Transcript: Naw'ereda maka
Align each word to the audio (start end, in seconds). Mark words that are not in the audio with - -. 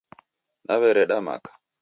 Naw'ereda 0.65 1.17
maka 1.27 1.51